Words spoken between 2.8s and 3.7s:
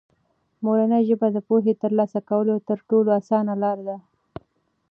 ټولو اسانه